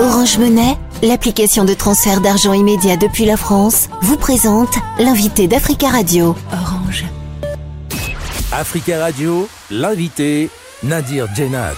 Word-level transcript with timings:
Orange 0.00 0.38
Monnaie, 0.38 0.76
l'application 1.04 1.64
de 1.64 1.72
transfert 1.72 2.20
d'argent 2.20 2.52
immédiat 2.52 2.96
depuis 2.96 3.26
la 3.26 3.36
France, 3.36 3.88
vous 4.02 4.16
présente 4.16 4.74
l'invité 4.98 5.46
d'Africa 5.46 5.88
Radio. 5.88 6.34
Orange. 6.52 7.04
Africa 8.50 8.98
Radio, 8.98 9.48
l'invité 9.70 10.50
Nadir 10.82 11.32
Djenad. 11.32 11.76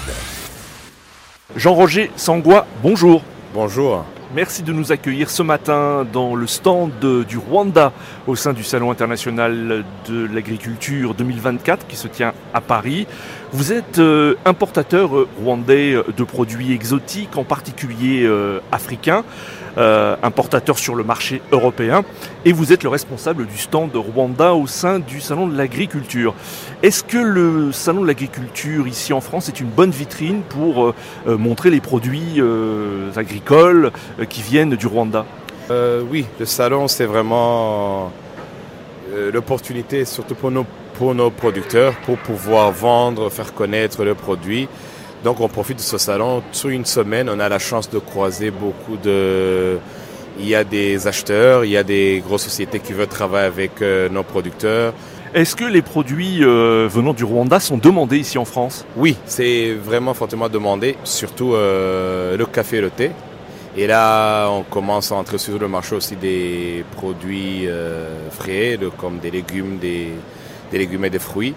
Jean-Roger 1.56 2.10
Sangwa, 2.16 2.66
bonjour. 2.82 3.22
Bonjour. 3.52 4.02
Merci 4.34 4.62
de 4.62 4.72
nous 4.72 4.92
accueillir 4.92 5.30
ce 5.30 5.42
matin 5.42 6.04
dans 6.12 6.34
le 6.34 6.46
stand 6.46 6.90
du 7.28 7.38
Rwanda 7.38 7.92
au 8.26 8.34
sein 8.34 8.52
du 8.52 8.64
Salon 8.64 8.90
international 8.90 9.84
de 10.08 10.26
l'agriculture 10.26 11.14
2024 11.14 11.86
qui 11.86 11.96
se 11.96 12.08
tient 12.08 12.34
à 12.52 12.60
Paris. 12.60 13.06
Vous 13.52 13.72
êtes 13.72 13.98
euh, 13.98 14.34
importateur 14.44 15.16
euh, 15.16 15.28
rwandais 15.42 15.94
de 16.16 16.24
produits 16.24 16.72
exotiques, 16.72 17.36
en 17.36 17.44
particulier 17.44 18.24
euh, 18.24 18.60
africains. 18.72 19.24
Euh, 19.78 20.16
importateur 20.22 20.78
sur 20.78 20.94
le 20.94 21.04
marché 21.04 21.42
européen, 21.52 22.02
et 22.46 22.52
vous 22.52 22.72
êtes 22.72 22.82
le 22.82 22.88
responsable 22.88 23.44
du 23.44 23.58
stand 23.58 23.90
de 23.90 23.98
Rwanda 23.98 24.54
au 24.54 24.66
sein 24.66 25.00
du 25.00 25.20
Salon 25.20 25.46
de 25.48 25.54
l'Agriculture. 25.54 26.32
Est-ce 26.82 27.04
que 27.04 27.18
le 27.18 27.72
Salon 27.72 28.00
de 28.00 28.06
l'Agriculture 28.06 28.88
ici 28.88 29.12
en 29.12 29.20
France 29.20 29.50
est 29.50 29.60
une 29.60 29.68
bonne 29.68 29.90
vitrine 29.90 30.40
pour 30.48 30.82
euh, 30.82 30.94
euh, 31.28 31.36
montrer 31.36 31.68
les 31.68 31.82
produits 31.82 32.40
agricoles 33.16 33.92
qui 34.30 34.40
viennent 34.40 34.76
du 34.76 34.86
Rwanda? 34.86 35.26
Oui, 35.68 36.24
le 36.40 36.46
salon 36.46 36.88
c'est 36.88 37.04
vraiment 37.04 38.12
l'opportunité, 39.30 40.06
surtout 40.06 40.34
pour 40.34 40.50
nos, 40.50 40.64
pour 40.96 41.14
nos 41.14 41.30
producteurs, 41.30 41.94
pour 42.04 42.16
pouvoir 42.18 42.72
vendre, 42.72 43.30
faire 43.30 43.52
connaître 43.54 44.04
le 44.04 44.14
produit. 44.14 44.68
Donc 45.24 45.40
on 45.40 45.48
profite 45.48 45.76
de 45.78 45.82
ce 45.82 45.98
salon. 45.98 46.42
Sur 46.52 46.70
une 46.70 46.84
semaine, 46.84 47.28
on 47.28 47.38
a 47.40 47.48
la 47.48 47.58
chance 47.58 47.90
de 47.90 47.98
croiser 47.98 48.50
beaucoup 48.50 48.96
de... 49.02 49.78
Il 50.38 50.48
y 50.48 50.54
a 50.54 50.64
des 50.64 51.06
acheteurs, 51.06 51.64
il 51.64 51.70
y 51.70 51.76
a 51.78 51.82
des 51.82 52.22
grosses 52.26 52.44
sociétés 52.44 52.78
qui 52.78 52.92
veulent 52.92 53.06
travailler 53.06 53.46
avec 53.46 53.80
euh, 53.80 54.10
nos 54.10 54.22
producteurs. 54.22 54.92
Est-ce 55.34 55.56
que 55.56 55.64
les 55.64 55.80
produits 55.80 56.44
euh, 56.44 56.88
venant 56.90 57.14
du 57.14 57.24
Rwanda 57.24 57.58
sont 57.58 57.78
demandés 57.78 58.18
ici 58.18 58.36
en 58.36 58.44
France? 58.44 58.84
Oui, 58.96 59.16
c'est 59.24 59.72
vraiment 59.72 60.12
fortement 60.12 60.48
demandé, 60.48 60.96
surtout 61.04 61.54
euh, 61.54 62.36
le 62.36 62.46
café 62.46 62.76
et 62.76 62.80
le 62.82 62.90
thé. 62.90 63.10
Et 63.78 63.86
là, 63.86 64.48
on 64.50 64.62
commence 64.62 65.10
à 65.10 65.16
entrer 65.16 65.38
sur 65.38 65.58
le 65.58 65.68
marché 65.68 65.94
aussi 65.96 66.16
des 66.16 66.84
produits 66.96 67.68
frais, 68.30 68.78
comme 68.98 69.18
des 69.18 69.30
légumes, 69.30 69.76
des, 69.78 70.12
des 70.70 70.78
légumes 70.78 71.04
et 71.04 71.10
des 71.10 71.18
fruits. 71.18 71.54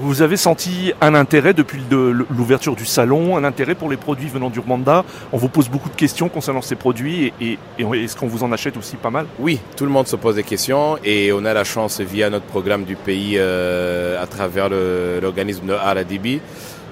Vous 0.00 0.22
avez 0.22 0.36
senti 0.36 0.92
un 1.00 1.14
intérêt 1.16 1.54
depuis 1.54 1.82
l'ouverture 1.90 2.76
du 2.76 2.86
salon, 2.86 3.36
un 3.36 3.42
intérêt 3.42 3.74
pour 3.74 3.90
les 3.90 3.96
produits 3.96 4.28
venant 4.28 4.48
du 4.48 4.60
Rwanda? 4.60 5.04
On 5.32 5.38
vous 5.38 5.48
pose 5.48 5.68
beaucoup 5.68 5.88
de 5.88 5.96
questions 5.96 6.28
concernant 6.28 6.62
ces 6.62 6.76
produits 6.76 7.32
et, 7.40 7.58
est-ce 7.80 8.14
qu'on 8.14 8.28
vous 8.28 8.44
en 8.44 8.52
achète 8.52 8.76
aussi 8.76 8.94
pas 8.94 9.10
mal? 9.10 9.26
Oui, 9.40 9.58
tout 9.76 9.84
le 9.84 9.90
monde 9.90 10.06
se 10.06 10.14
pose 10.14 10.36
des 10.36 10.44
questions 10.44 10.98
et 11.04 11.32
on 11.32 11.44
a 11.44 11.52
la 11.52 11.64
chance 11.64 12.00
via 12.00 12.30
notre 12.30 12.44
programme 12.44 12.84
du 12.84 12.94
pays 12.94 13.34
euh, 13.38 14.22
à 14.22 14.28
travers 14.28 14.68
l'organisme 14.68 15.66
de 15.66 15.72
Aladibi. 15.72 16.40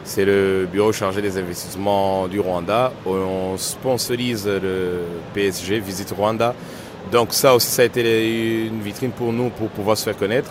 C'est 0.03 0.25
le 0.25 0.67
bureau 0.70 0.92
chargé 0.92 1.22
des 1.22 1.39
investissements 1.39 2.27
du 2.27 2.41
Rwanda. 2.41 2.92
On 3.06 3.56
sponsorise 3.56 4.48
le 4.48 5.03
PSG 5.33 5.78
Visite 5.78 6.11
Rwanda. 6.11 6.55
Donc 7.12 7.28
ça 7.33 7.55
aussi, 7.55 7.69
ça 7.69 7.83
a 7.83 7.84
été 7.84 8.67
une 8.67 8.81
vitrine 8.81 9.12
pour 9.12 9.33
nous 9.33 9.50
pour 9.50 9.69
pouvoir 9.69 9.97
se 9.97 10.05
faire 10.05 10.17
connaître. 10.17 10.50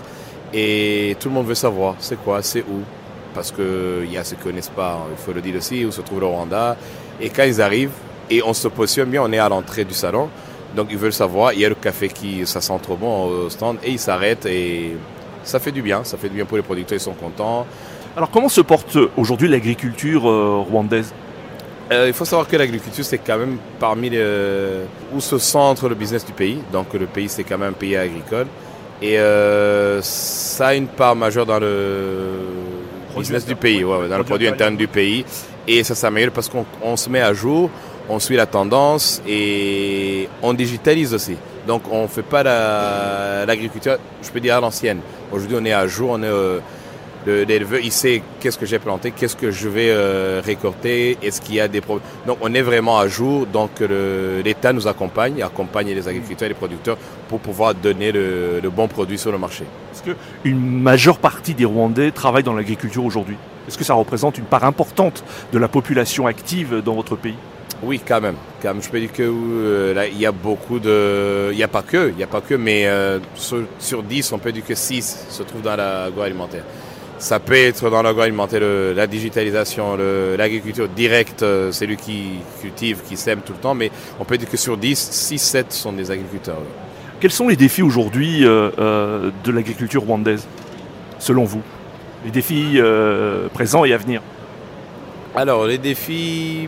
Et 0.54 1.16
tout 1.20 1.30
le 1.30 1.34
monde 1.34 1.48
veut 1.48 1.56
savoir 1.56 1.96
c'est 2.00 2.18
quoi, 2.24 2.42
c'est 2.42 2.62
où? 2.62 2.82
Parce 3.34 3.52
qu'il 3.52 4.12
y 4.12 4.18
a 4.18 4.24
ceux 4.24 4.36
qui 4.38 4.46
ne 4.46 4.52
connaissent 4.52 4.70
pas, 4.70 5.06
il 5.12 5.18
faut 5.18 5.34
le 5.34 5.42
dire 5.42 5.56
aussi, 5.58 5.84
où 5.84 5.92
se 5.92 6.02
trouve 6.02 6.22
le 6.22 6.28
Rwanda. 6.28 6.78
Et 7.20 7.30
quand 7.30 7.44
ils 7.44 7.62
arrivent, 7.62 7.92
et 8.30 8.42
on 8.44 8.54
se 8.54 8.68
positionne 8.68 9.10
bien, 9.10 9.22
on 9.23 9.32
est 9.32 9.40
à 9.40 9.50
l'entrée 9.50 9.84
du 9.84 9.94
salon. 9.94 10.30
Donc 10.76 10.88
ils 10.92 10.98
veulent 10.98 11.14
savoir, 11.14 11.54
il 11.54 11.60
y 11.60 11.66
a 11.66 11.70
le 11.70 11.76
café 11.76 12.08
qui, 12.08 12.46
ça 12.46 12.62
sent 12.62 12.80
trop 12.82 12.96
bon 12.96 13.26
au 13.26 13.50
stand, 13.50 13.78
et 13.84 13.92
ils 13.92 14.00
s'arrêtent 14.00 14.46
et 14.46 14.96
ça 15.44 15.60
fait 15.60 15.72
du 15.72 15.82
bien, 15.82 16.04
ça 16.04 16.17
fait 16.17 16.30
du 16.30 16.36
bien 16.36 16.45
pour 16.45 16.58
les 16.58 16.64
producteurs, 16.64 16.98
ils 16.98 17.02
sont 17.02 17.14
contents. 17.14 17.66
Alors 18.17 18.32
comment 18.32 18.50
se 18.50 18.61
porte 18.61 18.98
aujourd'hui 19.17 19.48
l'agriculture 19.48 20.30
euh, 20.30 20.64
rwandaise? 20.70 21.14
Euh, 21.92 22.08
il 22.08 22.14
faut 22.14 22.26
savoir 22.26 22.48
que 22.48 22.58
l'agriculture, 22.58 23.05
c'est 23.05 23.20
quand 23.20 23.38
même 23.38 23.58
parmi 23.80 24.10
les, 24.10 24.26
où 25.14 25.20
se 25.20 25.38
centre 25.38 25.88
le 25.88 25.95
business 25.95 26.26
du 26.26 26.32
pays. 26.32 26.60
Donc 26.72 26.94
le 26.94 27.05
pays, 27.05 27.30
c'est 27.30 27.44
quand 27.44 27.58
même 27.58 27.70
un 27.70 27.73
pays 27.73 27.95
agricole. 27.95 28.48
Et 29.02 29.20
euh, 29.20 30.02
ça 30.02 30.67
a 30.67 30.76
une 30.76 30.88
part 30.88 31.16
majeure 31.16 31.45
dans 31.45 31.60
le 31.60 32.30
business 33.17 33.45
du 33.45 33.56
pays, 33.56 33.82
dans 33.82 34.17
le 34.17 34.23
produit 34.23 34.48
interne 34.48 34.78
du 34.78 34.88
pays. 34.88 35.26
Et 35.67 35.83
ça 35.83 35.95
s'améliore 35.95 36.32
parce 36.32 36.50
qu'on 36.50 36.95
se 36.95 37.10
met 37.10 37.22
à 37.22 37.34
jour, 37.34 37.70
on 38.08 38.20
suit 38.20 38.36
la 38.36 38.45
tendance 38.45 39.22
et 39.28 40.30
on 40.42 40.54
digitalise 40.54 41.14
aussi. 41.14 41.36
Donc 41.67 41.84
on 41.92 42.04
ne 42.04 42.08
fait 42.08 42.22
pas 42.22 42.44
l'agriculture, 43.45 43.98
je 44.22 44.30
peux 44.30 44.39
dire 44.39 44.58
à 44.58 44.61
l'ancienne. 44.61 45.00
Aujourd'hui 45.32 45.58
on 45.60 45.66
est 45.66 45.73
à 45.73 45.88
jour, 45.88 46.11
on 46.11 46.23
est... 46.23 46.28
Euh, 46.28 46.60
l'éleveur, 47.25 47.80
il 47.81 47.91
sait 47.91 48.21
qu'est-ce 48.39 48.58
que 48.58 48.65
j'ai 48.65 48.80
planté, 48.80 49.11
qu'est-ce 49.11 49.36
que 49.36 49.52
je 49.52 49.69
vais 49.69 49.89
euh, 49.89 50.41
récolter, 50.43 51.17
est-ce 51.21 51.41
qu'il 51.41 51.55
y 51.55 51.59
a 51.59 51.67
des 51.67 51.81
problèmes. 51.81 52.08
Donc 52.27 52.37
on 52.41 52.53
est 52.53 52.61
vraiment 52.61 52.99
à 52.99 53.08
jour, 53.08 53.45
donc 53.45 53.71
l'État 54.43 54.73
nous 54.73 54.87
accompagne, 54.87 55.41
accompagne 55.41 55.87
les 55.87 56.08
agriculteurs 56.08 56.45
et 56.47 56.49
les 56.49 56.55
producteurs 56.55 56.97
pour 57.27 57.39
pouvoir 57.39 57.73
donner 57.75 58.11
le, 58.11 58.61
bon 58.75 58.87
produit 58.87 59.17
sur 59.17 59.31
le 59.31 59.37
marché. 59.37 59.63
Est-ce 59.93 60.03
qu'une 60.03 60.81
majeure 60.81 61.17
partie 61.17 61.53
des 61.53 61.65
Rwandais 61.65 62.11
travaillent 62.11 62.43
dans 62.43 62.53
l'agriculture 62.53 63.05
aujourd'hui? 63.05 63.37
Est-ce 63.67 63.77
que 63.77 63.83
ça 63.83 63.93
représente 63.93 64.37
une 64.37 64.45
part 64.45 64.63
importante 64.63 65.23
de 65.52 65.57
la 65.57 65.67
population 65.67 66.27
active 66.27 66.81
dans 66.83 66.93
votre 66.93 67.15
pays? 67.15 67.36
Oui, 67.83 68.02
quand 68.05 68.21
même. 68.21 68.36
Quand 68.61 68.73
Je 68.81 68.89
peux 68.89 68.99
dire 68.99 69.11
que 69.11 69.23
euh, 69.23 69.93
là, 69.93 70.07
il 70.07 70.17
y 70.17 70.25
a 70.25 70.31
beaucoup 70.31 70.80
de, 70.80 71.49
il 71.52 71.57
n'y 71.57 71.63
a 71.63 71.67
pas 71.67 71.81
que, 71.81 72.11
il 72.15 72.19
y 72.19 72.23
a 72.23 72.27
pas 72.27 72.42
que, 72.42 72.55
mais 72.55 72.87
euh, 72.87 73.19
sur, 73.36 73.63
sur, 73.80 74.02
10, 74.02 74.31
on 74.31 74.39
peut 74.39 74.52
dire 74.52 74.65
que 74.65 74.75
6 74.75 75.27
se 75.30 75.43
trouvent 75.43 75.61
dans 75.61 75.75
l'agroalimentaire. 75.75 76.63
Ça 77.17 77.39
peut 77.39 77.55
être 77.55 77.89
dans 77.89 78.02
l'agroalimentaire, 78.02 78.61
la 78.93 79.08
digitalisation, 79.08 79.95
l'agriculture 80.37 80.89
directe, 80.89 81.43
euh, 81.43 81.71
c'est 81.71 81.86
lui 81.86 81.95
qui 81.95 82.39
cultive, 82.61 83.02
qui 83.08 83.15
sème 83.15 83.39
tout 83.39 83.53
le 83.53 83.59
temps, 83.59 83.73
mais 83.73 83.89
on 84.20 84.26
peut 84.26 84.37
dire 84.37 84.49
que 84.49 84.58
sur 84.58 84.77
10, 84.77 84.98
6, 85.11 85.39
7 85.39 85.71
sont 85.71 85.93
des 85.93 86.11
agriculteurs. 86.11 86.58
Quels 87.21 87.31
sont 87.31 87.48
les 87.48 87.55
défis 87.55 87.81
aujourd'hui 87.81 88.45
euh, 88.45 88.70
euh, 88.80 89.31
de 89.45 89.52
l'agriculture 89.52 90.04
rwandaise, 90.04 90.45
selon 91.17 91.45
vous? 91.45 91.61
Les 92.25 92.31
défis 92.31 92.80
présents 93.54 93.86
et 93.86 93.93
à 93.93 93.98
venir 93.98 94.21
Alors, 95.36 95.67
les 95.67 95.77
défis, 95.77 96.67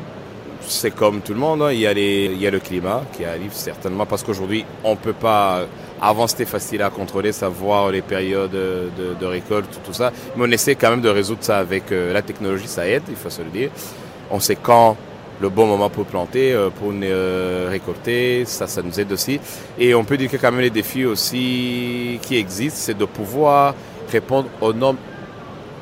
c'est 0.62 0.91
comme 0.91 1.19
tout 1.22 1.34
le 1.34 1.40
monde, 1.40 1.63
hein. 1.63 1.72
il, 1.72 1.80
y 1.80 1.88
a 1.88 1.91
il 1.91 2.40
y 2.40 2.47
a 2.47 2.52
le 2.52 2.59
climat 2.59 3.02
qui 3.12 3.25
arrive 3.25 3.52
certainement, 3.52 4.06
parce 4.06 4.24
qu'aujourd'hui, 4.24 4.63
on 4.84 4.91
ne 4.91 4.97
peut 4.97 5.13
pas 5.13 5.66
avant, 6.02 6.28
c'était 6.28 6.46
facile 6.46 6.81
à 6.81 6.90
contrôler, 6.90 7.31
savoir 7.31 7.90
les 7.91 8.02
périodes 8.02 8.52
de, 8.52 9.25
récolte, 9.25 9.80
tout, 9.84 9.94
ça. 9.94 10.12
Mais 10.35 10.46
on 10.47 10.52
essaie 10.52 10.75
quand 10.75 10.91
même 10.91 11.02
de 11.02 11.09
résoudre 11.09 11.44
ça 11.44 11.58
avec 11.58 11.91
euh, 11.91 12.13
la 12.13 12.22
technologie, 12.22 12.68
ça 12.68 12.88
aide, 12.88 13.03
il 13.09 13.16
faut 13.16 13.30
se 13.30 13.41
le 13.41 13.50
dire. 13.50 13.69
On 14.30 14.40
sait 14.40 14.56
quand 14.56 14.96
le 15.40 15.50
bon 15.50 15.66
moment 15.66 15.90
pour 15.90 16.06
planter, 16.06 16.53
euh, 16.53 16.69
pour 16.69 16.91
euh, 16.94 17.68
récolter, 17.69 18.46
ça, 18.46 18.68
ça 18.68 18.81
nous 18.81 19.00
aide 19.00 19.12
aussi. 19.12 19.40
Et 19.80 19.94
on 19.94 20.03
peut 20.03 20.18
dire 20.18 20.30
que 20.30 20.38
quand 20.38 20.52
même 20.52 20.62
les 20.62 20.69
défis 20.69 21.06
aussi 21.06 22.19
qui 22.22 22.38
existent, 22.38 22.80
c'est 22.81 22.97
de 22.97 23.06
pouvoir 23.06 23.75
répondre 24.12 24.50
aux 24.62 24.74
normes 24.74 24.97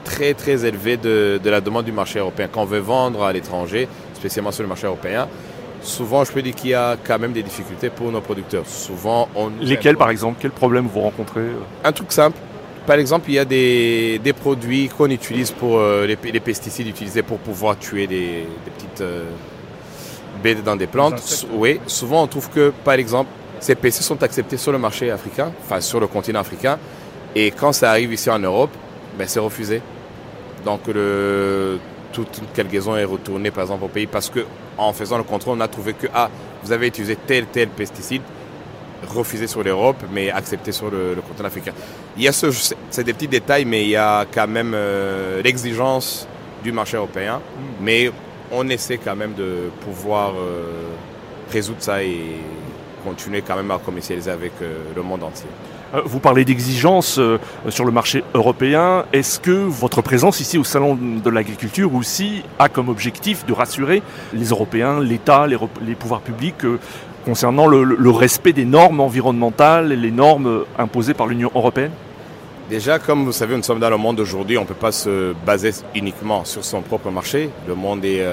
très 0.03 0.33
très 0.33 0.65
élevées 0.65 0.97
de, 0.97 1.39
de 1.43 1.49
la 1.49 1.61
demande 1.61 1.85
du 1.85 1.91
marché 1.91 2.19
européen. 2.19 2.47
Quand 2.51 2.61
on 2.61 2.65
veut 2.65 2.79
vendre 2.79 3.23
à 3.23 3.33
l'étranger, 3.33 3.87
spécialement 4.13 4.51
sur 4.51 4.63
le 4.63 4.69
marché 4.69 4.87
européen, 4.87 5.27
souvent, 5.85 6.23
je 6.23 6.31
peux 6.31 6.41
dire 6.41 6.55
qu'il 6.55 6.71
y 6.71 6.73
a 6.73 6.97
quand 7.01 7.19
même 7.19 7.33
des 7.33 7.43
difficultés 7.43 7.89
pour 7.89 8.11
nos 8.11 8.21
producteurs. 8.21 8.65
Souvent, 8.67 9.29
on 9.35 9.51
Lesquels, 9.61 9.97
par 9.97 10.09
exemple? 10.09 10.37
Quels 10.41 10.51
problèmes 10.51 10.87
vous 10.87 11.01
rencontrez 11.01 11.47
Un 11.83 11.91
truc 11.91 12.11
simple. 12.11 12.37
Par 12.85 12.97
exemple, 12.97 13.29
il 13.29 13.35
y 13.35 13.39
a 13.39 13.45
des, 13.45 14.33
produits 14.39 14.89
qu'on 14.89 15.09
utilise 15.09 15.51
pour 15.51 15.77
euh, 15.77 16.05
les, 16.05 16.39
pesticides 16.39 16.87
utilisés 16.87 17.23
pour 17.23 17.39
pouvoir 17.39 17.79
tuer 17.79 18.05
des, 18.05 18.45
petites 18.77 19.01
euh, 19.01 19.31
bêtes 20.43 20.63
dans 20.63 20.75
des 20.75 20.87
plantes. 20.87 21.47
Oui, 21.53 21.79
souvent 21.87 22.23
on 22.23 22.27
trouve 22.27 22.49
que, 22.49 22.71
par 22.83 22.95
exemple, 22.95 23.29
ces 23.59 23.73
pesticides 23.73 24.07
sont 24.07 24.23
acceptés 24.23 24.57
sur 24.57 24.71
le 24.71 24.77
marché 24.77 25.09
africain, 25.09 25.51
enfin 25.63 25.81
sur 25.81 25.99
le 25.99 26.07
continent 26.07 26.41
africain, 26.41 26.77
et 27.33 27.49
quand 27.49 27.73
ça 27.73 27.89
arrive 27.89 28.13
ici 28.13 28.29
en 28.29 28.39
Europe, 28.39 28.69
ben, 29.17 29.27
c'est 29.27 29.39
refusé. 29.39 29.81
Donc 30.63 30.81
le, 30.87 31.79
toute 32.23 32.37
une 32.37 32.47
cargaison 32.47 32.95
est 32.95 33.03
retournée 33.03 33.51
par 33.51 33.63
exemple 33.63 33.85
au 33.85 33.87
pays 33.87 34.07
parce 34.07 34.29
que 34.29 34.45
en 34.77 34.93
faisant 34.93 35.17
le 35.17 35.23
contrôle, 35.23 35.57
on 35.57 35.61
a 35.61 35.67
trouvé 35.67 35.93
que 35.93 36.07
ah, 36.13 36.29
vous 36.63 36.71
avez 36.71 36.87
utilisé 36.87 37.15
tel 37.15 37.45
tel 37.45 37.69
pesticide 37.69 38.21
refusé 39.07 39.47
sur 39.47 39.63
l'Europe, 39.63 39.97
mais 40.11 40.29
accepté 40.31 40.71
sur 40.71 40.89
le, 40.89 41.15
continent 41.27 41.47
africain. 41.47 41.73
Il 42.17 42.23
y 42.23 42.27
a 42.27 42.31
ce, 42.31 42.47
c'est 42.89 43.03
des 43.03 43.13
petits 43.13 43.27
détails, 43.27 43.65
mais 43.65 43.83
il 43.83 43.89
y 43.89 43.95
a 43.95 44.25
quand 44.31 44.47
même 44.47 44.71
euh, 44.73 45.41
l'exigence 45.43 46.27
du 46.63 46.71
marché 46.71 46.97
européen. 46.97 47.37
Mm. 47.37 47.61
Mais 47.81 48.11
on 48.51 48.67
essaie 48.69 48.97
quand 48.97 49.15
même 49.15 49.33
de 49.33 49.69
pouvoir 49.81 50.33
euh, 50.35 50.89
résoudre 51.51 51.81
ça 51.81 52.03
et 52.03 52.37
continuer 53.03 53.41
quand 53.41 53.55
même 53.55 53.71
à 53.71 53.77
commercialiser 53.77 54.31
avec 54.31 54.53
euh, 54.61 54.77
le 54.95 55.01
monde 55.01 55.23
entier. 55.23 55.49
Euh, 55.95 56.01
vous 56.05 56.19
parlez 56.19 56.45
d'exigences 56.45 57.17
euh, 57.19 57.39
sur 57.69 57.85
le 57.85 57.91
marché 57.91 58.23
européen. 58.33 59.05
Est-ce 59.13 59.39
que 59.39 59.51
votre 59.51 60.01
présence 60.01 60.39
ici 60.39 60.57
au 60.57 60.63
Salon 60.63 60.95
de 60.95 61.29
l'agriculture 61.29 61.93
aussi 61.93 62.43
a 62.59 62.69
comme 62.69 62.89
objectif 62.89 63.45
de 63.45 63.53
rassurer 63.53 64.01
les 64.33 64.45
Européens, 64.45 64.99
l'État, 64.99 65.47
les, 65.47 65.95
pouvoirs 65.95 66.21
publics 66.21 66.65
concernant 67.23 67.67
le, 67.67 68.09
respect 68.09 68.53
des 68.53 68.65
normes 68.65 68.99
environnementales 68.99 69.91
et 69.91 69.95
les 69.95 70.11
normes 70.11 70.65
imposées 70.77 71.13
par 71.13 71.27
l'Union 71.27 71.51
européenne? 71.55 71.91
Déjà, 72.69 72.97
comme 72.97 73.25
vous 73.25 73.31
savez, 73.31 73.55
nous 73.55 73.63
sommes 73.63 73.79
dans 73.79 73.89
le 73.89 73.97
monde 73.97 74.15
d'aujourd'hui, 74.15 74.57
on 74.57 74.61
ne 74.61 74.67
peut 74.67 74.73
pas 74.73 74.91
se 74.91 75.33
baser 75.45 75.71
uniquement 75.93 76.45
sur 76.45 76.65
son 76.65 76.81
propre 76.81 77.11
marché. 77.11 77.49
Le 77.67 77.75
monde 77.75 78.03
est, 78.03 78.25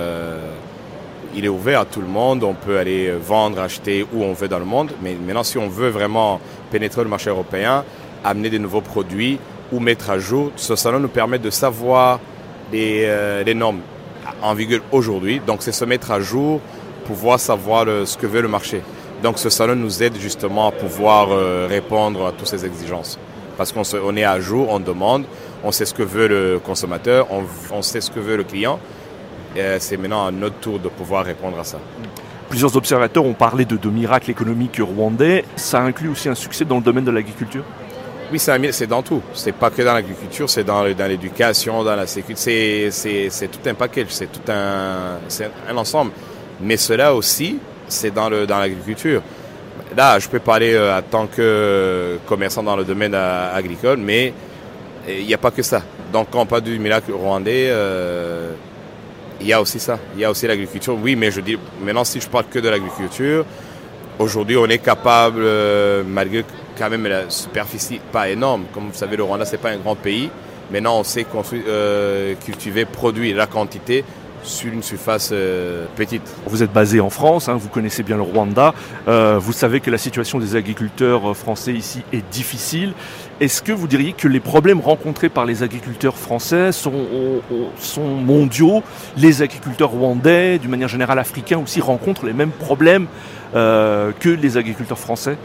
il 1.34 1.44
est 1.44 1.49
ouvert 1.49 1.81
à 1.81 1.84
tout 1.84 2.00
le 2.00 2.06
monde, 2.06 2.44
on 2.44 2.55
peut 2.55 2.79
aller 2.79 3.11
vendre, 3.12 3.61
acheter 3.61 4.06
où 4.12 4.23
on 4.23 4.32
veut 4.32 4.49
dans 4.49 4.58
le 4.58 4.64
monde. 4.64 4.93
Mais 5.02 5.14
maintenant, 5.14 5.43
si 5.43 5.58
on 5.58 5.69
veut 5.69 5.88
vraiment 5.88 6.40
pénétrer 6.70 7.02
le 7.02 7.08
marché 7.08 7.31
européen, 7.31 7.84
amener 8.25 8.50
des 8.50 8.58
nouveaux 8.58 8.81
produits 8.81 9.38
ou 9.73 9.81
mettre 9.81 10.11
à 10.11 10.19
jour, 10.19 10.52
ce 10.56 10.76
salon 10.76 11.00
nous 11.00 11.08
permet 11.08 11.38
de 11.38 11.50
savoir 11.50 12.20
les, 12.73 13.05
euh, 13.06 13.55
normes 13.55 13.81
en 14.43 14.55
vigueur 14.55 14.81
aujourd'hui. 14.93 15.40
Donc, 15.46 15.62
c'est 15.62 15.73
se 15.73 15.84
mettre 15.84 16.11
à 16.11 16.20
jour, 16.20 16.61
pouvoir 17.06 17.40
savoir 17.40 17.87
ce 18.05 18.17
que 18.17 18.26
veut 18.26 18.43
le 18.43 18.49
marché. 18.49 18.82
Donc, 19.23 19.38
ce 19.38 19.50
salon 19.50 19.76
nous 19.76 20.02
aide 20.02 20.17
justement 20.19 20.69
à 20.69 20.73
pouvoir 20.73 21.29
euh, 21.31 21.67
répondre 21.69 22.26
à 22.26 22.32
toutes 22.32 22.49
ces 22.49 22.64
exigences. 22.64 23.19
Parce 23.56 23.73
qu'on 23.73 24.17
est 24.17 24.25
à 24.25 24.40
jour, 24.40 24.69
on 24.70 24.81
demande, 24.81 25.25
on 25.62 25.70
sait 25.70 25.84
ce 25.84 25.94
que 25.94 26.02
veut 26.02 26.26
le 26.26 26.58
consommateur, 26.58 27.29
on 27.70 27.82
sait 27.82 28.00
ce 28.00 28.11
que 28.11 28.19
veut 28.19 28.37
le 28.37 28.44
client. 28.44 28.81
Euh, 29.56 29.76
c'est 29.81 29.96
maintenant 29.96 30.26
à 30.26 30.31
notre 30.31 30.56
tour 30.56 30.78
de 30.78 30.88
pouvoir 30.88 31.25
répondre 31.25 31.58
à 31.58 31.64
ça. 31.64 31.78
Plusieurs 32.49 32.76
observateurs 32.76 33.25
ont 33.25 33.34
parlé 33.34 33.64
de, 33.64 33.76
de 33.76 33.88
miracle 33.88 34.31
économique 34.31 34.78
rwandais. 34.81 35.44
Ça 35.56 35.81
inclut 35.81 36.08
aussi 36.08 36.28
un 36.28 36.34
succès 36.34 36.64
dans 36.64 36.76
le 36.76 36.82
domaine 36.82 37.04
de 37.04 37.10
l'agriculture? 37.10 37.64
Oui, 38.31 38.38
c'est 38.38 38.87
dans 38.87 39.02
tout. 39.02 39.20
C'est 39.34 39.52
pas 39.52 39.70
que 39.70 39.82
dans 39.82 39.93
l'agriculture, 39.93 40.49
c'est 40.49 40.64
dans, 40.64 40.82
l'éducation, 40.84 41.84
dans 41.84 41.94
la 41.94 42.06
sécurité. 42.06 42.90
C'est 42.90 43.49
tout 43.49 43.69
un 43.69 43.75
package, 43.75 44.06
c'est 44.08 44.32
tout 44.32 44.50
un, 44.50 45.19
un 45.69 45.76
ensemble. 45.76 46.12
Mais 46.58 46.78
cela 46.78 47.14
aussi, 47.14 47.58
c'est 47.88 48.10
dans 48.10 48.31
l'agriculture. 48.31 49.20
Dans 49.94 50.05
Là, 50.05 50.19
je 50.19 50.28
peux 50.28 50.38
parler 50.38 50.72
euh, 50.72 50.98
en 50.98 51.02
tant 51.02 51.26
que 51.26 52.19
commerçant 52.26 52.62
dans 52.62 52.76
le 52.76 52.84
domaine 52.84 53.12
euh, 53.14 53.55
agricole, 53.55 53.98
mais 53.98 54.32
il 55.06 55.26
n'y 55.26 55.34
a 55.34 55.38
pas 55.38 55.50
que 55.50 55.62
ça. 55.62 55.82
Donc, 56.10 56.28
quand 56.31 56.40
on 56.40 56.46
parle 56.46 56.62
du 56.62 56.78
miracle 56.78 57.12
rwandais, 57.12 57.70
il 59.42 59.48
y 59.48 59.52
a 59.52 59.60
aussi 59.60 59.80
ça. 59.80 59.98
Il 60.14 60.20
y 60.20 60.24
a 60.24 60.30
aussi 60.30 60.46
l'agriculture. 60.46 60.96
Oui, 61.00 61.16
mais 61.16 61.30
je 61.30 61.40
dis, 61.40 61.58
maintenant, 61.82 62.04
si 62.04 62.20
je 62.20 62.28
parle 62.28 62.46
que 62.46 62.58
de 62.58 62.68
l'agriculture, 62.68 63.44
aujourd'hui, 64.18 64.56
on 64.56 64.66
est 64.66 64.78
capable, 64.78 65.42
euh, 65.42 66.02
malgré 66.06 66.44
quand 66.78 66.88
même 66.88 67.06
la 67.06 67.28
superficie 67.28 68.00
pas 68.12 68.28
énorme, 68.28 68.64
comme 68.72 68.88
vous 68.88 68.94
savez, 68.94 69.16
le 69.16 69.24
Rwanda, 69.24 69.44
c'est 69.44 69.58
pas 69.58 69.70
un 69.70 69.78
grand 69.78 69.96
pays. 69.96 70.30
Maintenant, 70.70 71.00
on 71.00 71.04
sait 71.04 71.26
euh, 71.66 72.34
cultiver, 72.36 72.84
produire 72.84 73.36
la 73.36 73.46
quantité 73.46 74.04
sur 74.42 74.72
une 74.72 74.82
surface 74.82 75.30
euh, 75.32 75.86
petite. 75.96 76.22
Vous 76.46 76.62
êtes 76.62 76.72
basé 76.72 77.00
en 77.00 77.10
France, 77.10 77.48
hein, 77.48 77.54
vous 77.54 77.68
connaissez 77.68 78.02
bien 78.02 78.16
le 78.16 78.22
Rwanda, 78.22 78.74
euh, 79.08 79.38
vous 79.40 79.52
savez 79.52 79.80
que 79.80 79.90
la 79.90 79.98
situation 79.98 80.38
des 80.38 80.56
agriculteurs 80.56 81.30
euh, 81.30 81.34
français 81.34 81.72
ici 81.72 82.02
est 82.12 82.24
difficile. 82.30 82.92
Est-ce 83.40 83.62
que 83.62 83.72
vous 83.72 83.88
diriez 83.88 84.12
que 84.12 84.28
les 84.28 84.40
problèmes 84.40 84.80
rencontrés 84.80 85.28
par 85.28 85.46
les 85.46 85.62
agriculteurs 85.62 86.16
français 86.16 86.70
sont, 86.70 86.92
sont 87.78 88.06
mondiaux? 88.06 88.82
Les 89.16 89.42
agriculteurs 89.42 89.90
rwandais, 89.90 90.58
d'une 90.58 90.70
manière 90.70 90.88
générale 90.88 91.18
africains 91.18 91.58
aussi, 91.58 91.80
rencontrent 91.80 92.24
les 92.24 92.34
mêmes 92.34 92.52
problèmes 92.52 93.06
que 93.52 94.28
les 94.28 94.56
agriculteurs 94.56 94.98
français? 94.98 95.36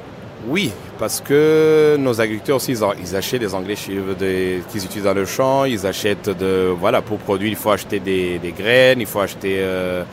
Oui, 0.47 0.71
parce 0.97 1.19
que 1.19 1.97
nos 1.99 2.21
agriculteurs 2.21 2.55
aussi, 2.55 2.71
ils, 2.71 3.15
achètent 3.15 3.41
des 3.41 3.53
engrais 3.53 3.75
qu'ils 3.75 4.85
utilisent 4.85 5.03
dans 5.03 5.13
le 5.13 5.25
champ, 5.25 5.65
ils 5.65 5.85
achètent 5.85 6.29
de, 6.29 6.73
voilà, 6.79 7.01
pour 7.01 7.17
produire, 7.17 7.49
il 7.49 7.57
faut 7.57 7.71
acheter 7.71 7.99
des, 7.99 8.53
graines, 8.57 9.01
il 9.01 9.07
faut 9.07 9.19
acheter, 9.19 9.57
euh, 9.59 10.03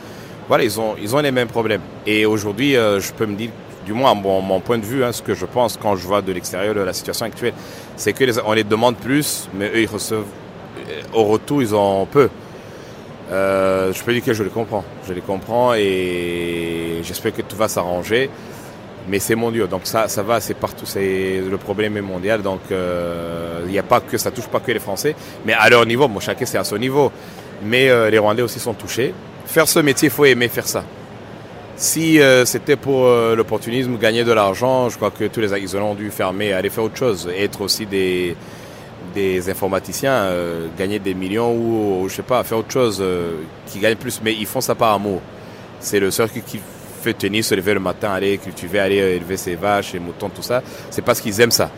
voilà, 0.49 0.65
ils 0.65 0.77
ont, 0.77 0.95
ils 1.01 1.15
ont 1.15 1.19
les 1.19 1.31
mêmes 1.31 1.47
problèmes. 1.47 1.79
Et 2.05 2.25
aujourd'hui, 2.25 2.75
euh, 2.75 2.99
je 2.99 3.13
peux 3.13 3.25
me 3.25 3.35
dire, 3.35 3.49
du 3.85 3.93
moins 3.93 4.11
à 4.11 4.13
mon, 4.13 4.59
point 4.59 4.77
de 4.77 4.83
vue, 4.83 5.05
hein, 5.05 5.13
ce 5.13 5.21
que 5.21 5.33
je 5.33 5.45
pense 5.45 5.77
quand 5.77 5.95
je 5.95 6.05
vois 6.05 6.21
de 6.21 6.33
l'extérieur 6.33 6.75
la 6.75 6.93
situation 6.93 7.25
actuelle, 7.27 7.53
c'est 7.95 8.11
que 8.11 8.25
les, 8.25 8.33
les 8.55 8.63
demande 8.65 8.97
plus, 8.97 9.47
mais 9.53 9.69
eux, 9.69 9.81
ils 9.83 9.87
reçoivent, 9.87 10.25
euh, 10.89 11.01
au 11.13 11.23
retour, 11.23 11.61
ils 11.61 11.73
ont 11.73 12.05
peu. 12.07 12.29
je 13.31 14.03
peux 14.03 14.11
dire 14.11 14.23
que 14.23 14.33
je 14.33 14.43
les 14.43 14.49
comprends, 14.49 14.83
je 15.07 15.13
les 15.13 15.21
comprends 15.21 15.73
et 15.75 16.99
j'espère 17.03 17.33
que 17.33 17.41
tout 17.41 17.55
va 17.55 17.69
s'arranger 17.69 18.29
mais 19.07 19.19
c'est 19.19 19.35
mondial. 19.35 19.67
Donc 19.67 19.81
ça, 19.83 20.07
ça 20.07 20.23
va, 20.23 20.39
c'est 20.39 20.53
partout. 20.53 20.85
C'est 20.85 21.41
le 21.47 21.57
problème 21.57 21.97
est 21.97 22.01
mondial. 22.01 22.41
Donc 22.41 22.61
euh, 22.71 23.61
il 23.65 23.71
n'y 23.71 23.79
a 23.79 23.83
pas 23.83 23.99
que 23.99 24.17
ça 24.17 24.31
touche 24.31 24.47
pas 24.47 24.59
que 24.59 24.71
les 24.71 24.79
Français, 24.79 25.15
mais 25.45 25.53
à 25.53 25.69
leur 25.69 25.85
niveau. 25.85 26.07
Bon, 26.07 26.19
chacun 26.19 26.45
c'est 26.45 26.57
à 26.57 26.63
son 26.63 26.77
niveau. 26.77 27.11
Mais 27.63 27.89
euh, 27.89 28.09
les 28.09 28.17
Rwandais 28.17 28.41
aussi 28.41 28.59
sont 28.59 28.73
touchés. 28.73 29.13
Faire 29.45 29.67
ce 29.67 29.79
métier, 29.79 30.07
il 30.07 30.11
faut 30.11 30.25
aimer 30.25 30.47
faire 30.47 30.67
ça. 30.67 30.83
Si 31.77 32.21
euh, 32.21 32.45
c'était 32.45 32.77
pour 32.77 33.07
l'opportunisme, 33.35 33.97
gagner 33.97 34.23
de 34.23 34.31
l'argent, 34.31 34.89
je 34.89 34.95
crois 34.95 35.11
que 35.11 35.25
tous 35.25 35.41
les 35.41 35.53
ils 35.59 35.75
ont 35.75 35.93
dû 35.93 36.09
fermer, 36.09 36.53
aller 36.53 36.69
faire 36.69 36.85
autre 36.85 36.97
chose, 36.97 37.29
être 37.37 37.61
aussi 37.61 37.85
des 37.85 38.35
des 39.13 39.49
informaticiens, 39.49 40.29
gagner 40.77 40.99
des 40.99 41.13
millions 41.13 41.53
ou, 41.53 42.09
je 42.09 42.15
sais 42.15 42.21
pas, 42.21 42.43
faire 42.43 42.57
autre 42.57 42.71
chose 42.71 43.01
qui 43.67 43.79
gagne 43.79 43.95
plus. 43.95 44.19
Mais 44.21 44.33
ils 44.33 44.45
font 44.45 44.59
ça 44.59 44.75
par 44.75 44.93
amour. 44.93 45.21
C'est 45.79 46.01
le 46.01 46.11
seul 46.11 46.29
qui 46.29 46.59
fait 47.05 47.13
tenir, 47.13 47.43
se 47.43 47.53
lever 47.53 47.73
le 47.75 47.79
matin, 47.79 48.11
aller 48.11 48.37
cultiver, 48.37 48.79
aller 48.79 48.97
élever 48.97 49.37
ses 49.37 49.55
vaches, 49.55 49.91
ses 49.91 49.99
moutons, 49.99 50.29
tout 50.29 50.41
ça, 50.41 50.63
c'est 50.89 51.03
parce 51.03 51.21
qu'ils 51.21 51.39
aiment 51.39 51.51
ça. 51.51 51.69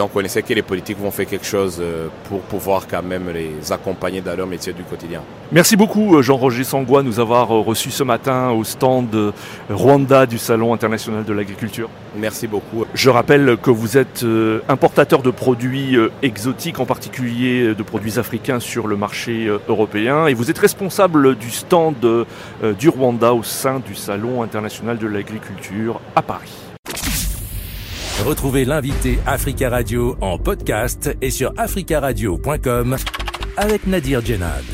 Donc 0.00 0.12
on 0.14 0.20
essaie 0.20 0.40
que 0.40 0.54
les 0.54 0.62
politiques 0.62 0.98
vont 0.98 1.10
faire 1.10 1.26
quelque 1.26 1.44
chose 1.44 1.76
euh, 1.78 2.08
pour 2.26 2.40
pouvoir 2.40 2.86
quand 2.90 3.02
même 3.02 3.28
les 3.28 3.70
accompagner 3.70 4.22
dans 4.22 4.34
leur 4.34 4.46
métier 4.46 4.72
du 4.72 4.82
quotidien. 4.82 5.20
Merci 5.52 5.76
beaucoup 5.76 6.16
euh, 6.16 6.22
Jean-Roger 6.22 6.64
Sangwa 6.64 7.02
nous 7.02 7.20
avoir 7.20 7.54
euh, 7.54 7.60
reçus 7.60 7.90
ce 7.90 8.02
matin 8.02 8.48
au 8.48 8.64
stand 8.64 9.34
Rwanda 9.68 10.24
du 10.24 10.38
Salon 10.38 10.72
international 10.72 11.22
de 11.24 11.32
l'agriculture. 11.34 11.90
Merci 12.16 12.46
beaucoup. 12.46 12.86
Je 12.94 13.10
rappelle 13.10 13.58
que 13.58 13.70
vous 13.70 13.98
êtes 13.98 14.24
importateur 14.70 15.20
de 15.20 15.30
produits 15.30 15.98
exotiques, 16.22 16.80
en 16.80 16.86
particulier 16.86 17.74
de 17.74 17.82
produits 17.82 18.18
africains 18.18 18.58
sur 18.58 18.86
le 18.86 18.96
marché 18.96 19.50
européen 19.68 20.26
et 20.28 20.32
vous 20.32 20.50
êtes 20.50 20.58
responsable 20.58 21.36
du 21.36 21.50
stand 21.50 22.26
du 22.78 22.88
Rwanda 22.88 23.34
au 23.34 23.42
sein 23.42 23.80
du 23.86 23.94
Salon 23.94 24.42
international 24.42 24.96
de 24.96 25.06
l'agriculture 25.06 26.00
à 26.16 26.22
Paris. 26.22 26.69
Retrouvez 28.26 28.64
l'invité 28.64 29.18
Africa 29.26 29.70
Radio 29.70 30.16
en 30.20 30.38
podcast 30.38 31.10
et 31.22 31.30
sur 31.30 31.52
africaradio.com 31.56 32.96
avec 33.56 33.86
Nadir 33.86 34.24
Djenad. 34.24 34.64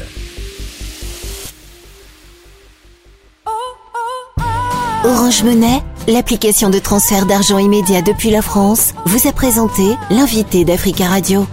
Orange 5.04 5.44
Monnaie, 5.44 5.82
l'application 6.09 6.68
de 6.68 6.80
transfert 6.80 7.26
d'argent 7.26 7.59
immédiat 7.59 8.02
depuis 8.02 8.30
la 8.30 8.42
France, 8.42 8.92
vous 9.04 9.28
a 9.28 9.32
présenté 9.32 9.82
l'invité 10.11 10.64
d'Africa 10.64 11.06
Radio. 11.06 11.47